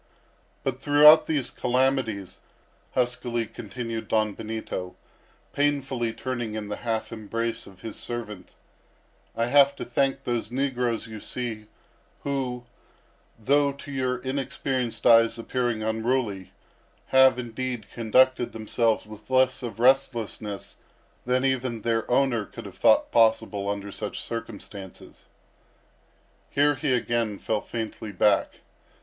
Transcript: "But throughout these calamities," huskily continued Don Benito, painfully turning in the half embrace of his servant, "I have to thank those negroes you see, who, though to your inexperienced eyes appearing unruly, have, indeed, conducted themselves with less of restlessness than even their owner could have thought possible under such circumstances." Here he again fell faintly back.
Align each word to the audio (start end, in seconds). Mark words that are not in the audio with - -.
"But 0.63 0.81
throughout 0.81 1.27
these 1.27 1.51
calamities," 1.51 2.39
huskily 2.95 3.45
continued 3.45 4.07
Don 4.07 4.33
Benito, 4.33 4.95
painfully 5.53 6.11
turning 6.11 6.55
in 6.55 6.69
the 6.69 6.77
half 6.77 7.11
embrace 7.11 7.67
of 7.67 7.81
his 7.81 7.97
servant, 7.97 8.55
"I 9.35 9.45
have 9.45 9.75
to 9.75 9.85
thank 9.85 10.23
those 10.23 10.49
negroes 10.51 11.05
you 11.05 11.19
see, 11.19 11.67
who, 12.23 12.63
though 13.37 13.73
to 13.73 13.91
your 13.91 14.17
inexperienced 14.17 15.05
eyes 15.05 15.37
appearing 15.37 15.83
unruly, 15.83 16.51
have, 17.09 17.37
indeed, 17.37 17.85
conducted 17.93 18.53
themselves 18.53 19.05
with 19.05 19.29
less 19.29 19.61
of 19.61 19.79
restlessness 19.79 20.77
than 21.27 21.45
even 21.45 21.83
their 21.83 22.09
owner 22.09 22.43
could 22.45 22.65
have 22.65 22.79
thought 22.79 23.11
possible 23.11 23.69
under 23.69 23.91
such 23.91 24.19
circumstances." 24.19 25.25
Here 26.49 26.73
he 26.73 26.91
again 26.95 27.37
fell 27.37 27.61
faintly 27.61 28.11
back. 28.11 28.61